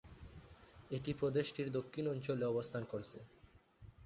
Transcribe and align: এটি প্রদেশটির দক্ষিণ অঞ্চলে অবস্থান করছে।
এটি 0.91 1.11
প্রদেশটির 1.13 1.67
দক্ষিণ 1.77 2.05
অঞ্চলে 2.07 2.45
অবস্থান 2.45 2.83
করছে। 2.91 3.17